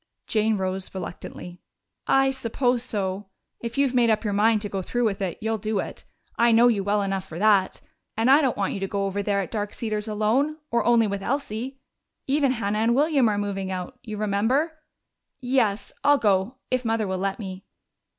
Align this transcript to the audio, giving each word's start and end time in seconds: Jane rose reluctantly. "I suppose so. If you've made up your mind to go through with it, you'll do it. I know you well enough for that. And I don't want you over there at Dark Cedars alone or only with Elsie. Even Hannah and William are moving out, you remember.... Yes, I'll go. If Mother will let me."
Jane 0.25 0.57
rose 0.57 0.95
reluctantly. 0.95 1.61
"I 2.07 2.31
suppose 2.31 2.81
so. 2.81 3.27
If 3.59 3.77
you've 3.77 3.93
made 3.93 4.09
up 4.09 4.23
your 4.23 4.33
mind 4.33 4.63
to 4.63 4.67
go 4.67 4.81
through 4.81 5.05
with 5.05 5.21
it, 5.21 5.37
you'll 5.41 5.59
do 5.59 5.77
it. 5.77 6.05
I 6.39 6.51
know 6.51 6.69
you 6.69 6.83
well 6.83 7.03
enough 7.03 7.27
for 7.27 7.37
that. 7.37 7.81
And 8.17 8.27
I 8.31 8.41
don't 8.41 8.57
want 8.57 8.73
you 8.73 8.87
over 8.93 9.21
there 9.21 9.41
at 9.41 9.51
Dark 9.51 9.75
Cedars 9.75 10.07
alone 10.07 10.57
or 10.71 10.83
only 10.85 11.05
with 11.05 11.21
Elsie. 11.21 11.77
Even 12.25 12.53
Hannah 12.53 12.79
and 12.79 12.95
William 12.95 13.29
are 13.29 13.37
moving 13.37 13.69
out, 13.71 13.99
you 14.01 14.17
remember.... 14.17 14.79
Yes, 15.39 15.93
I'll 16.03 16.17
go. 16.17 16.55
If 16.71 16.83
Mother 16.83 17.05
will 17.07 17.19
let 17.19 17.37
me." 17.37 17.63